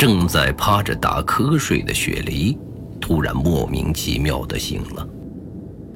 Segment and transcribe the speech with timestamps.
[0.00, 2.58] 正在趴着打瞌睡的雪梨，
[3.02, 5.06] 突然莫名其妙地醒了。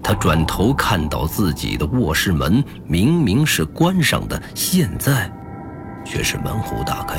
[0.03, 5.32] 她转头看到自己的卧室门明明是关上的，现在
[6.04, 7.18] 却是门户大开。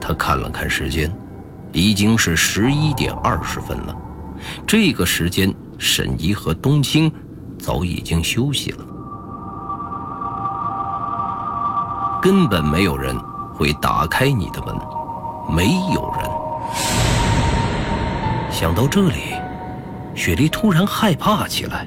[0.00, 1.12] 他看了看时间，
[1.72, 3.96] 已经是十一点二十分了。
[4.64, 7.10] 这个时间，沈怡和冬青
[7.58, 8.86] 早已经休息了，
[12.22, 13.16] 根本没有人。
[13.58, 14.74] 会打开你的门，
[15.48, 16.30] 没有人。
[18.52, 19.34] 想到这里，
[20.14, 21.86] 雪梨突然害怕起来。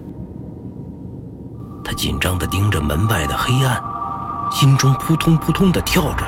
[1.82, 3.82] 她紧张地盯着门外的黑暗，
[4.52, 6.26] 心中扑通扑通地跳着。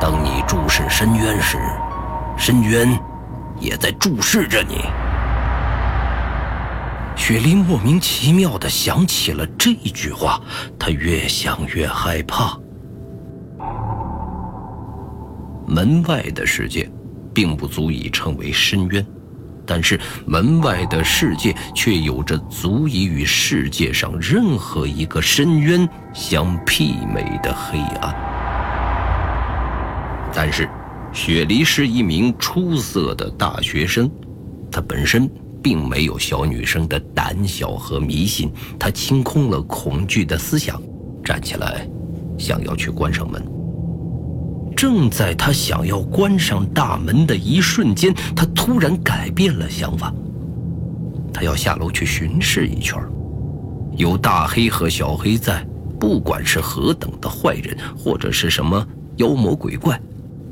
[0.00, 1.58] 当你注视深渊时，
[2.36, 2.98] 深渊
[3.60, 4.86] 也在注视着你。
[7.14, 10.40] 雪梨莫名其妙地想起了这句话，
[10.78, 12.58] 她越想越害怕。
[15.72, 16.86] 门外的世界，
[17.32, 19.04] 并不足以称为深渊，
[19.64, 28.14] 但是门外的世界却有着足以与世界上任何一个深渊相媲美的黑暗。
[30.34, 30.68] 但是，
[31.10, 34.10] 雪梨是一名出色的大学生，
[34.70, 35.26] 她本身
[35.62, 40.78] 并没有小女生的胆小和迷信，她清空了恐惧的思想，
[41.24, 41.88] 站起来，
[42.38, 43.61] 想要去关上门。
[44.82, 50.12] 正在他想要关上大门的一瞬间，他突然改变了想法。
[51.32, 53.00] 他要下楼去巡视一圈
[53.96, 55.64] 有大黑和小黑在，
[56.00, 58.84] 不管是何等的坏人，或者是什么
[59.18, 60.00] 妖魔鬼怪，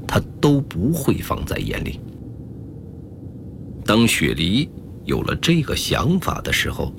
[0.07, 1.99] 他都不会放在眼里。
[3.85, 4.71] 当雪梨
[5.07, 6.93] 有了这个想法的时候，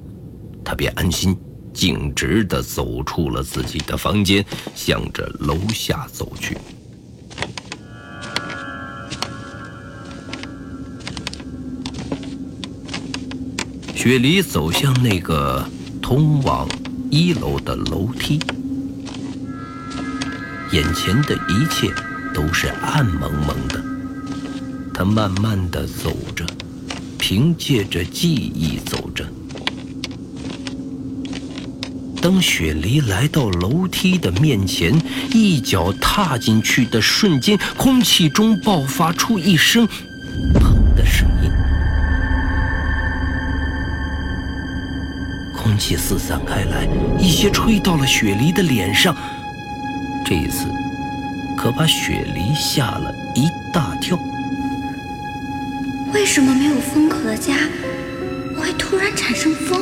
[0.65, 1.33] 他便安心、
[1.71, 6.57] 径直地走出了自己的房间，向着楼下走去。
[14.03, 15.63] 雪梨走向那个
[16.01, 16.67] 通往
[17.11, 18.39] 一楼的楼梯，
[20.71, 21.87] 眼前的一切
[22.33, 23.79] 都是暗蒙蒙的。
[24.91, 26.43] 他慢慢的走着，
[27.19, 29.23] 凭借着记忆走着。
[32.19, 34.99] 当雪梨来到楼梯的面前，
[35.31, 39.87] 一脚踏进去的瞬间，空气中爆发出一声“”
[45.71, 46.85] 空气四散开来，
[47.17, 49.15] 一些吹到了雪梨的脸上。
[50.25, 50.69] 这一次，
[51.57, 54.19] 可把雪梨吓了一大跳。
[56.13, 57.53] 为什么没有风口的家
[58.53, 59.81] 会突然产生风？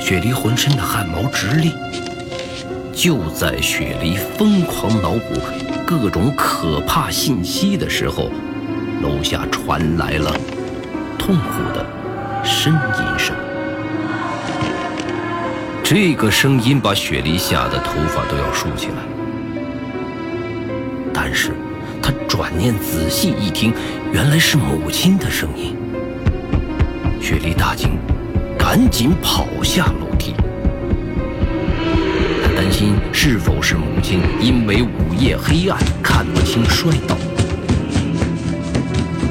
[0.00, 1.70] 雪梨浑身的汗毛直立。
[2.94, 5.38] 就在雪梨疯狂脑补
[5.86, 8.30] 各种可怕信息的时候，
[9.02, 10.34] 楼下传来了
[11.18, 11.86] 痛苦的。
[12.44, 13.34] 呻吟声，
[15.82, 18.94] 这个声音把雪梨吓得头发都要竖起来。
[21.14, 21.52] 但是，
[22.02, 23.72] 他转念仔细一听，
[24.12, 25.76] 原来是母亲的声音。
[27.20, 27.98] 雪梨大惊，
[28.58, 30.34] 赶紧跑下楼梯。
[32.42, 37.16] 他担心是否是母亲因为午夜黑暗看不清摔倒。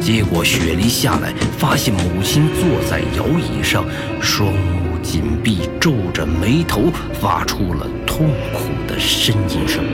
[0.01, 3.85] 结果雪梨下来，发现母亲坐在摇椅上，
[4.19, 6.91] 双目紧闭，皱着眉头，
[7.21, 9.85] 发出了痛苦的呻吟声。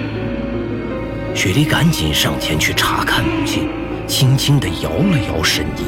[1.36, 3.70] 雪梨赶紧上前去查看母亲，
[4.08, 5.84] 轻轻地摇了摇沈怡。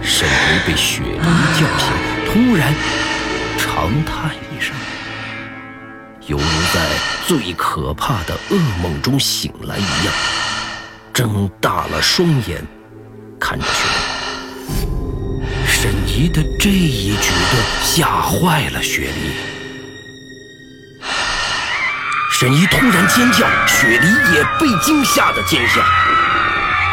[0.00, 1.92] 沈怡被雪梨叫醒，
[2.26, 2.74] 突然
[3.58, 4.74] 长叹一声，
[6.26, 6.80] 犹如在
[7.26, 10.14] 最可怕的噩梦中醒来一样。
[11.12, 12.66] 睁大了双眼，
[13.38, 14.86] 看着雪梨。
[15.66, 19.34] 沈怡的这一举动吓坏了雪梨。
[22.30, 25.82] 沈怡突然尖叫，雪梨也被惊吓的尖叫。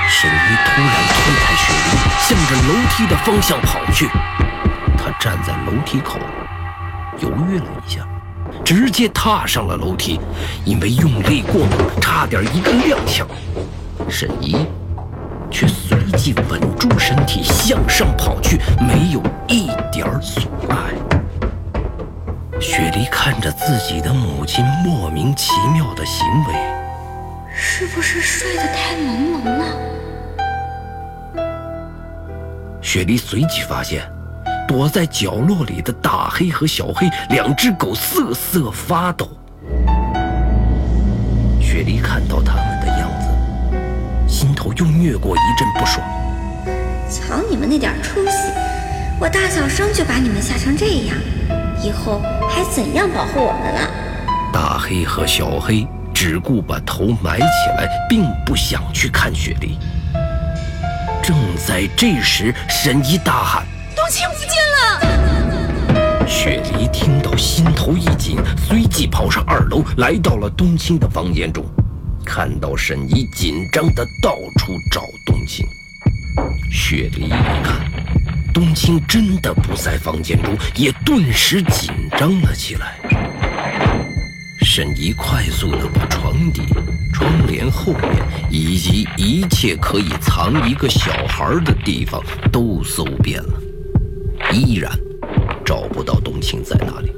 [0.10, 1.90] 沈怡突然推开雪梨，
[2.20, 4.10] 向着楼梯的方向跑去。
[4.98, 6.20] 他站在楼梯口，
[7.22, 8.06] 犹豫了一下，
[8.66, 10.20] 直接踏上了楼梯，
[10.66, 13.26] 因为用力过猛，差点一个踉跄。
[14.10, 14.66] 沈怡
[15.52, 20.78] 却随即稳住身体向上跑去，没有一点阻碍。
[22.60, 26.54] 雪梨看着自己的母亲莫名其妙的行为，
[27.56, 29.66] 是不是睡得太朦胧了？
[32.82, 34.04] 雪梨随即发现，
[34.68, 39.30] 躲在角落里的大黑和小黑两只狗瑟瑟发抖。
[41.62, 42.79] 雪梨看到他们
[44.70, 46.06] 头又掠过一阵不爽。
[47.10, 48.32] 瞧你们那点出息，
[49.20, 51.18] 我大小声就把你们吓成这样，
[51.82, 53.90] 以后还怎样保护我们了？
[54.54, 57.46] 大黑和小黑只顾把头埋起
[57.78, 59.78] 来，并不想去看雪梨。
[61.24, 61.36] 正
[61.68, 63.66] 在这时，神医大喊
[63.96, 68.38] ：“冬青不见了！”雪梨听到，心头一紧，
[68.68, 71.64] 随即跑上二楼，来到了冬青的房间中，
[72.32, 75.68] 看到沈怡紧张地到处找冬青。
[76.72, 77.92] 雪梨一看，
[78.54, 83.00] 冬青真的不在房间中，也顿时紧张了起来。
[84.62, 86.62] 沈怡快速地把床底。
[87.12, 93.60] 窗帘后面以及一切可以藏一个小孩的地方都搜遍了，
[94.54, 94.90] 依然
[95.66, 97.12] 找不到冬青在哪里。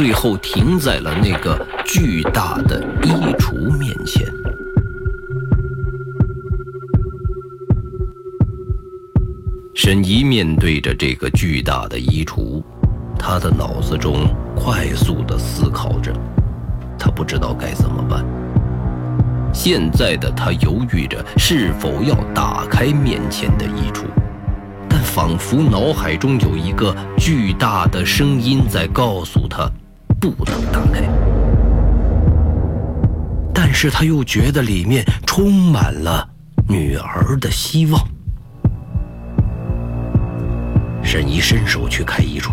[0.00, 1.54] 最后停在了那个
[1.84, 4.26] 巨大的衣橱面前。
[9.74, 12.62] 沈怡面对着这个巨大的衣橱，
[13.18, 14.26] 他的脑子中
[14.56, 16.10] 快速地思考着。
[16.98, 18.24] 他不知道该怎么办。
[19.52, 24.04] 现在的他犹豫着是否要打开面前的衣橱，
[24.88, 29.70] 但仿佛脑海中有一个巨大的声音在告诉他
[30.20, 31.02] 不能打开。
[33.54, 36.28] 但是他又觉得里面充满了
[36.68, 38.00] 女儿的希望。
[41.02, 42.52] 沈怡伸手去开衣橱。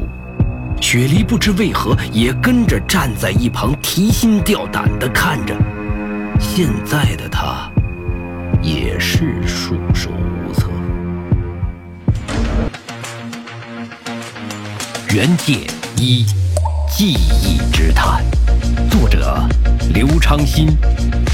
[0.80, 5.56] 雪梨不知为何也跟着站在一旁，提心吊胆地看着。
[6.40, 7.68] 现在的他
[8.62, 10.70] 也是束手无策。
[15.16, 15.66] 原界
[15.98, 16.26] 一，
[16.90, 18.24] 记忆之谈，
[18.90, 19.48] 作者
[19.94, 20.68] 刘昌新，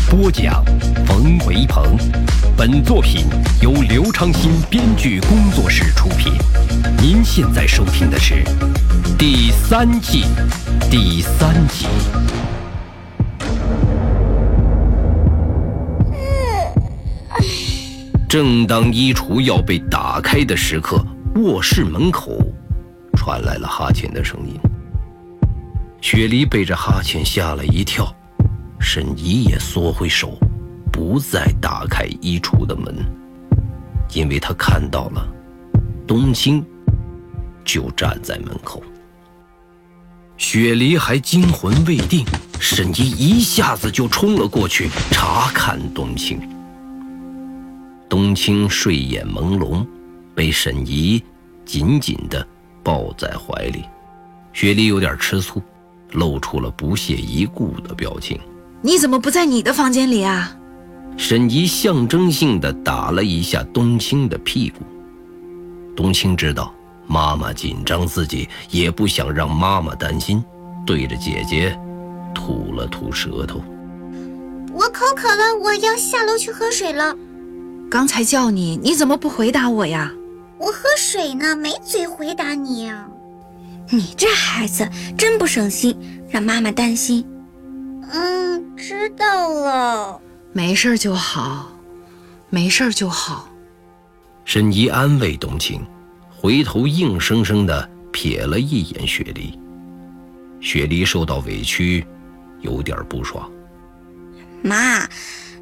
[0.10, 0.64] 播讲
[1.06, 1.98] 冯维鹏。
[2.58, 3.26] 本作品
[3.62, 6.34] 由刘昌新编剧工作室出品。
[6.98, 8.44] 您现在收听的是。
[9.18, 10.26] 第三季
[10.90, 11.86] 第三集。
[18.28, 21.06] 正当衣橱要被打开的时刻，
[21.36, 22.38] 卧室门口
[23.16, 24.60] 传来了哈欠的声音。
[26.04, 28.14] 雪梨被这哈欠吓了一跳，
[28.78, 30.38] 沈怡也缩回手，
[30.92, 32.94] 不再打开衣橱的门，
[34.14, 35.26] 因为她看到了
[36.06, 36.62] 冬青
[37.64, 38.84] 就站在门口。
[40.36, 42.26] 雪梨还惊魂未定，
[42.60, 46.38] 沈怡一下子就冲了过去查看冬青。
[48.10, 49.88] 冬青睡眼朦胧，
[50.36, 51.24] 被沈怡
[51.64, 52.46] 紧紧地
[52.84, 53.86] 抱在怀里。
[54.52, 55.64] 雪梨有点吃醋，
[56.14, 58.40] 露出了不屑一顾的表情。
[58.82, 60.56] 你怎么不在你的房间里啊？
[61.18, 64.80] 沈怡象征性地打了一下冬青的屁股。
[65.96, 66.74] 冬青知道。
[67.06, 70.42] 妈妈紧张，自己也不想让妈妈担心，
[70.86, 71.78] 对着姐姐
[72.34, 73.62] 吐了吐舌头。
[74.72, 77.14] 我口渴了，我要下楼去喝水了。
[77.92, 80.14] 刚才叫你，你怎么不回答我呀？
[80.58, 82.90] 我喝水呢，没嘴回答你。
[83.94, 85.96] 你这孩子真不省心，
[86.30, 87.24] 让妈妈担心。
[88.12, 90.20] 嗯，知道了。
[90.52, 91.72] 没事就好，
[92.50, 93.48] 没事就好。
[94.46, 95.80] 沈怡安慰冬青。
[96.36, 99.58] 回头硬生生地瞥了一眼雪梨，
[100.60, 102.06] 雪梨受到委屈，
[102.60, 103.50] 有点不爽。
[104.62, 105.08] 妈，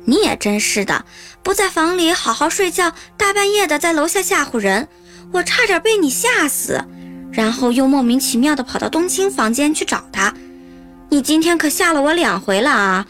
[0.05, 1.05] 你也真是的，
[1.43, 4.87] 不在房里好好睡觉，大半夜的在楼下吓唬人，
[5.33, 6.83] 我差点被你吓死。
[7.31, 10.33] 然后又莫名其妙地跑到冬青房间去找他，
[11.09, 13.07] 你今天可吓了我两回了啊！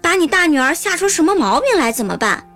[0.00, 2.46] 把你大女儿吓出什么毛病来怎么办？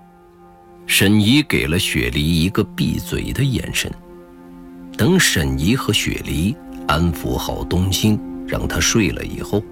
[0.86, 3.90] 沈怡给了雪梨一个闭嘴的眼神。
[4.96, 6.54] 等沈怡和雪梨
[6.86, 9.62] 安抚好冬青，让她睡了以后，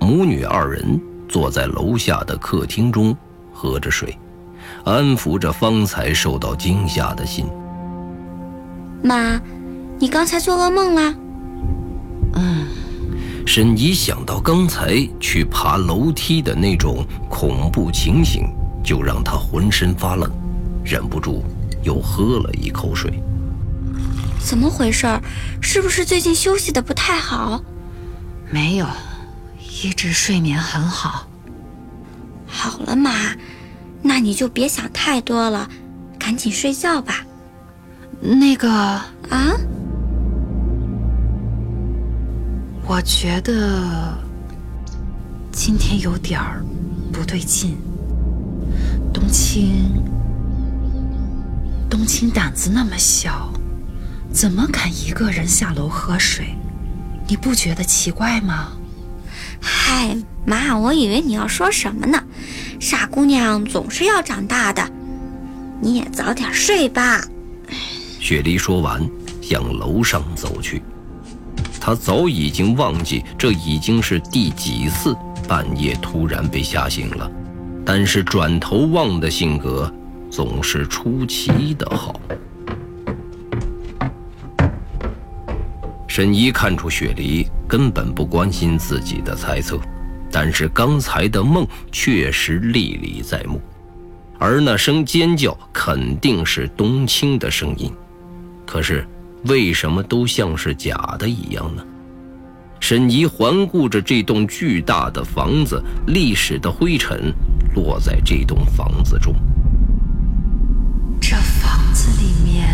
[0.00, 3.14] 母女二人坐在楼下的客厅中
[3.52, 4.16] 喝着水，
[4.84, 7.46] 安抚着方才受到惊吓的心。
[9.02, 9.40] 妈，
[9.98, 11.14] 你刚才做噩梦了？
[12.34, 12.66] 嗯。
[13.46, 18.42] 沈怡想到刚才去爬楼梯的那种恐怖情形，
[18.84, 20.28] 就让她浑身发冷，
[20.84, 21.44] 忍不住
[21.82, 23.22] 又喝了一口水。
[24.40, 25.06] 怎么回事？
[25.62, 27.62] 是不是最近休息的不太好？
[28.50, 28.86] 没有，
[29.82, 31.26] 一直睡眠很好。
[32.46, 33.12] 好了妈，
[34.02, 35.68] 那你就别想太多了，
[36.18, 37.24] 赶紧睡觉吧。
[38.20, 39.56] 那个，啊？
[42.88, 44.16] 我觉得
[45.50, 46.64] 今天有点儿
[47.12, 47.76] 不对劲。
[49.12, 49.92] 冬青，
[51.90, 53.52] 冬青胆子那么小，
[54.32, 56.54] 怎么敢一个人下楼喝水？
[57.26, 58.68] 你不觉得奇怪吗？
[59.60, 62.22] 嗨，妈，我以为你要说什么呢？
[62.78, 64.88] 傻姑娘总是要长大的，
[65.80, 67.20] 你也早点睡吧。
[68.20, 69.04] 雪梨说完，
[69.42, 70.80] 向楼上走去。
[71.86, 75.16] 他早已经忘记这已经是第几次
[75.46, 77.30] 半夜突然被吓醒了，
[77.84, 79.88] 但是转头望的性格
[80.28, 82.20] 总是出奇的好。
[86.08, 89.78] 沈怡看出雪梨根本不关心自己的猜测，
[90.32, 93.60] 但是刚才的梦确实历历在目，
[94.40, 97.92] 而那声尖叫肯定是冬青的声音。
[98.66, 99.06] 可是，
[99.48, 101.82] 为什么都像是假的一样呢？
[102.78, 107.32] 沈怡环顾着这栋巨大的房子，历史的灰尘
[107.74, 109.34] 落在这栋房子中。
[111.20, 112.68] 这房子里面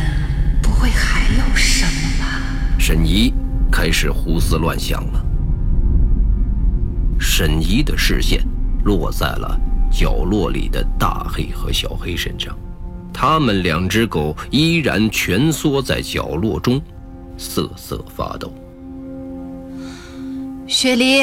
[0.60, 2.42] 不会还有什么吧？
[2.78, 3.32] 沈怡
[3.70, 5.24] 开始胡思乱想了。
[7.18, 8.44] 沈怡的视线
[8.84, 9.58] 落在了
[9.90, 12.54] 角落里的大黑和小黑身上。
[13.12, 16.80] 他们两只狗依然蜷缩在角落中，
[17.36, 18.52] 瑟瑟发抖。
[20.66, 21.22] 雪梨，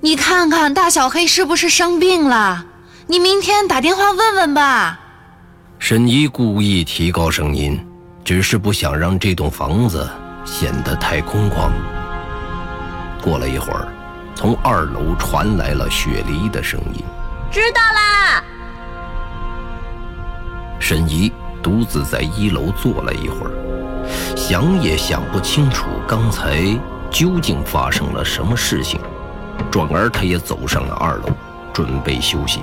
[0.00, 2.66] 你看看大小黑是不是生病了？
[3.06, 5.00] 你明天打电话问问吧。
[5.78, 7.80] 沈一故意提高声音，
[8.24, 10.08] 只是不想让这栋房子
[10.44, 11.70] 显得太空旷。
[13.22, 13.88] 过了一会儿，
[14.34, 17.02] 从二楼传来了雪梨的声音
[17.50, 18.29] ：“知道啦。”
[20.90, 21.30] 沈怡
[21.62, 23.52] 独自在一楼坐了一会儿，
[24.36, 26.76] 想也想不清楚刚才
[27.12, 29.00] 究竟发生了什么事情。
[29.70, 31.28] 转而，他也走上了二楼，
[31.72, 32.58] 准备休息。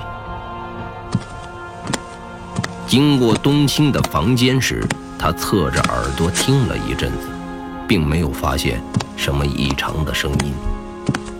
[2.86, 4.86] 经过冬青的房间时，
[5.18, 7.30] 他侧着耳朵听了一阵子，
[7.88, 8.82] 并没有发现
[9.16, 10.52] 什么异常的声音，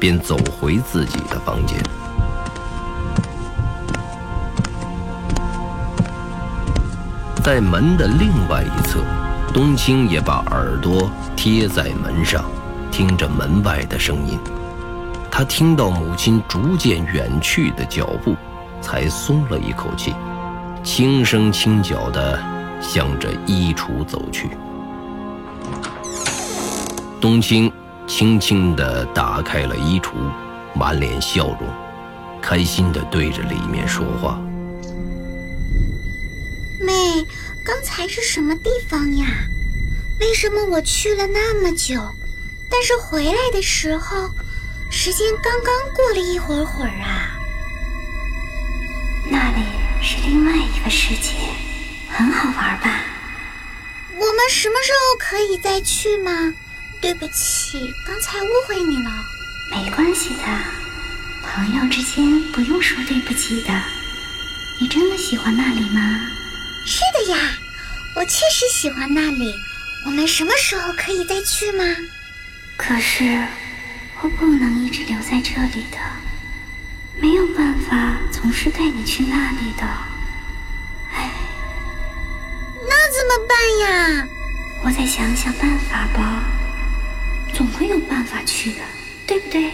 [0.00, 1.78] 便走回自己的房间。
[7.48, 9.00] 在门的另外一侧，
[9.54, 12.44] 冬青也把耳朵贴在门上，
[12.90, 14.38] 听着门外的声音。
[15.30, 18.36] 他听到母亲逐渐远去的脚步，
[18.82, 20.14] 才松了一口气，
[20.84, 22.38] 轻声轻脚地
[22.82, 24.50] 向着衣橱走去。
[27.18, 27.72] 冬青
[28.06, 30.10] 轻轻地打开了衣橱，
[30.74, 31.60] 满脸笑容，
[32.42, 34.38] 开心地对着里面说话。
[37.68, 39.26] 刚才是什么地方呀？
[40.20, 42.00] 为什么我去了那么久，
[42.70, 44.30] 但是回来的时候，
[44.90, 47.36] 时间刚刚过了一会儿会儿啊？
[49.30, 49.62] 那里
[50.02, 51.34] 是另外一个世界，
[52.08, 53.02] 很好玩吧？
[54.14, 56.54] 我们什么时候可以再去吗？
[57.02, 59.10] 对不起，刚才误会你了。
[59.70, 60.42] 没关系的，
[61.44, 63.78] 朋友之间不用说对不起的。
[64.80, 66.30] 你真的喜欢那里吗？
[66.90, 67.38] 是的呀，
[68.16, 69.54] 我确实喜欢那里。
[70.06, 71.84] 我们什么时候可以再去吗？
[72.78, 73.46] 可是
[74.22, 75.98] 我不能一直留在这里的，
[77.20, 79.84] 没有办法总是带你去那里的。
[81.12, 81.30] 唉，
[82.88, 84.28] 那怎么办呀？
[84.82, 86.42] 我再想想办法吧，
[87.52, 88.80] 总会有办法去的，
[89.26, 89.66] 对不对？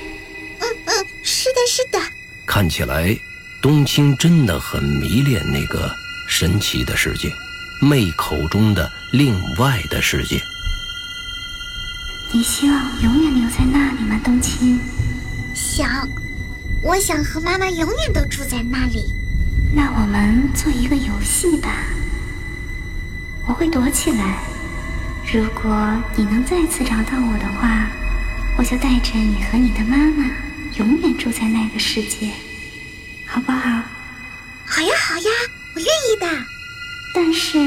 [0.58, 2.00] 嗯嗯，是的，是的。
[2.44, 3.16] 看起来，
[3.62, 5.94] 冬青真的很迷恋那个。
[6.26, 7.32] 神奇的世界，
[7.80, 10.42] 妹口中的另外的世界。
[12.32, 14.78] 你希望永远留在那里吗，冬青？
[15.54, 16.08] 想，
[16.82, 19.12] 我想和妈妈永远都住在那里。
[19.72, 21.70] 那我们做一个游戏吧。
[23.46, 24.42] 我会躲起来，
[25.32, 27.88] 如果你能再次找到我的话，
[28.56, 30.24] 我就带着你和你的妈妈
[30.76, 32.32] 永远住在那个世界，
[33.26, 33.82] 好不好？
[34.66, 35.53] 好呀，好呀。
[35.74, 36.26] 我愿意的，
[37.12, 37.58] 但是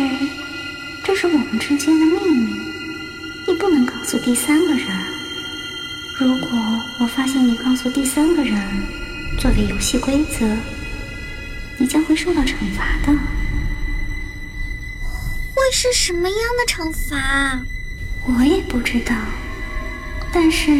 [1.03, 2.53] 这是我们之间的秘密，
[3.45, 4.87] 你不能告诉第三个人。
[6.17, 6.49] 如果
[6.99, 8.57] 我发现你告诉第三个人，
[9.37, 10.47] 作为游戏规则，
[11.77, 13.11] 你将会受到惩罚的。
[15.53, 17.61] 会是什么样的惩罚？
[18.25, 19.13] 我也不知道。
[20.31, 20.71] 但是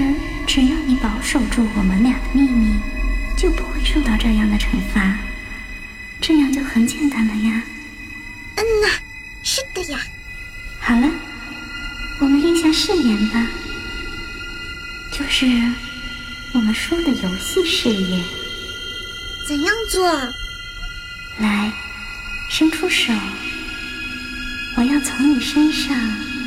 [0.46, 2.80] 只要你保守住我们俩的秘密，
[3.36, 5.18] 就不会受到这样的惩罚。
[6.20, 7.64] 这样就很简单了呀。
[8.56, 8.90] 嗯呐，
[9.44, 10.00] 是的呀。
[10.80, 11.10] 好了，
[12.20, 13.48] 我们立下誓言吧，
[15.12, 15.46] 就是
[16.54, 18.24] 我们说的游戏誓言。
[19.48, 20.06] 怎样做？
[21.40, 21.72] 来，
[22.50, 23.14] 伸出手，
[24.76, 25.96] 我要从你身上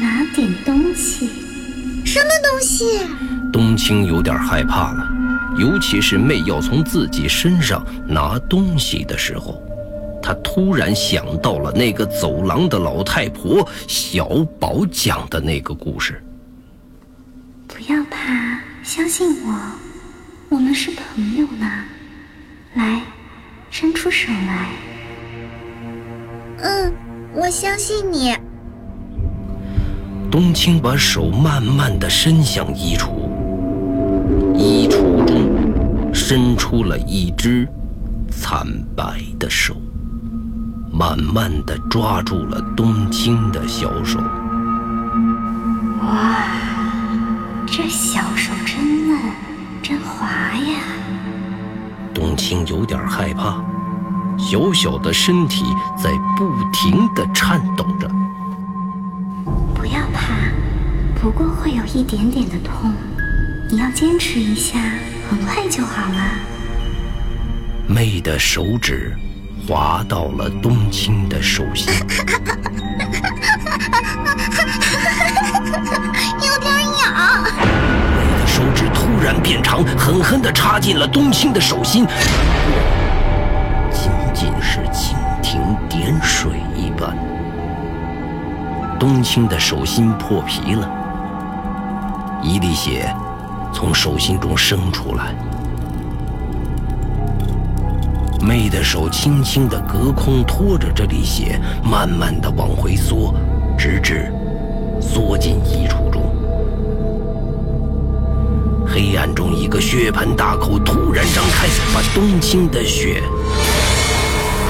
[0.01, 1.31] 拿点东西。
[2.05, 3.07] 什么东西？
[3.53, 5.09] 冬青有点害怕了，
[5.61, 9.63] 尤其是妹要从自己身上拿东西的时候，
[10.23, 14.27] 他突然想到了那个走廊的老太婆小
[14.59, 16.23] 宝讲的那个故事。
[17.69, 19.55] 不要怕，相信我，
[20.49, 21.71] 我们是朋友呢。
[22.75, 23.03] 来，
[23.71, 24.71] 伸出手来。
[26.63, 26.93] 嗯，
[27.35, 28.35] 我相信你。
[30.31, 33.29] 冬青把手慢慢的伸向衣橱，
[34.61, 37.67] 衣橱中伸出了一只
[38.31, 39.75] 惨白的手，
[40.93, 44.19] 慢慢的抓住了冬青的小手。
[46.03, 46.45] 哇，
[47.67, 49.19] 这小手真嫩，
[49.83, 50.83] 真滑呀！
[52.13, 53.65] 冬青有点害怕，
[54.37, 55.65] 小小的身体
[55.97, 58.07] 在不停的颤抖着。
[59.75, 60.35] 不要怕，
[61.19, 62.93] 不过会有一点点的痛，
[63.73, 64.81] 你要坚持一下，
[65.31, 66.19] 很快就好了。
[67.87, 69.17] 妹的手指
[69.69, 71.93] 滑到了冬青的手心，
[76.41, 77.45] 有点痒。
[78.17, 82.05] 妹的手指突然变长，狠狠地插进了冬青的手心，
[83.93, 87.17] 仅仅是蜻蜓点水一般，
[88.99, 90.91] 冬青的手心破皮了。
[92.43, 93.15] 一滴血
[93.81, 95.35] 从手心中生出来，
[98.39, 103.35] 妹的手轻轻地隔空拖着这粒血，慢慢地往回缩，
[103.79, 104.31] 直至
[105.01, 106.21] 缩进衣橱中。
[108.87, 113.23] 黑暗中，一个血盆大口突然张开，把冬青的血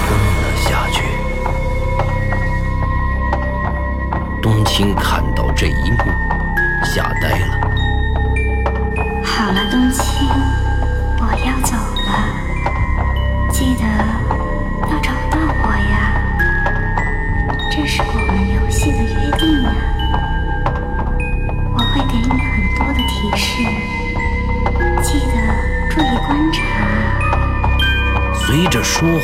[0.07, 1.03] 吞了下去。
[4.41, 5.10] 冬青看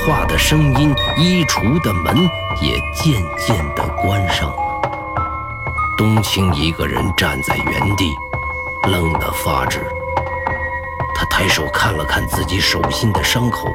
[0.07, 2.17] 话的声音，衣橱的门
[2.63, 4.57] 也渐渐地关上了。
[5.99, 8.15] 冬青一个人站在原地，
[8.85, 9.85] 愣得发直。
[11.13, 13.69] 他抬手看了看自己手心的伤口，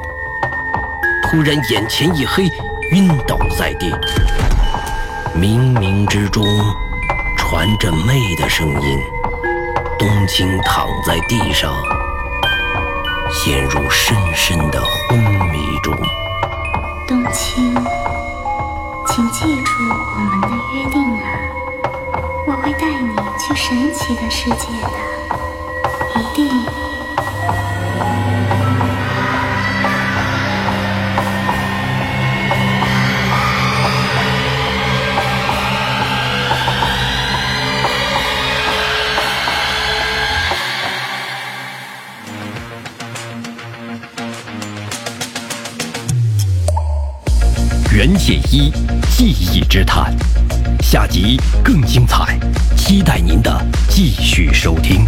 [1.24, 2.50] 突然眼前一黑，
[2.92, 3.90] 晕倒在地。
[5.36, 6.42] 冥冥之中，
[7.36, 8.98] 传着妹的声音。
[9.98, 11.74] 冬青躺在地上，
[13.32, 15.18] 陷入深深的昏
[15.50, 15.96] 迷中。
[17.08, 17.74] 冬青，
[19.06, 21.24] 请记住我们的约定啊！
[22.46, 24.88] 我会带你去神奇的世界的，
[48.22, 48.72] 袁解一
[49.16, 50.14] 记忆之谈，
[50.80, 52.38] 下集更精彩，
[52.76, 55.04] 期待您的继续收听。